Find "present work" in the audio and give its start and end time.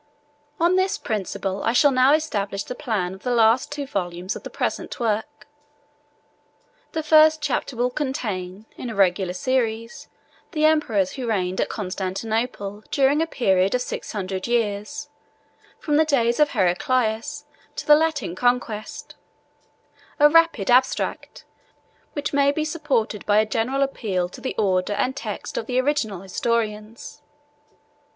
4.49-5.45